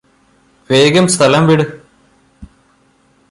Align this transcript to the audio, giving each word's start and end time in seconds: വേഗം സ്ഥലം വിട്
വേഗം 0.69 1.07
സ്ഥലം 1.07 1.47
വിട് 1.47 1.65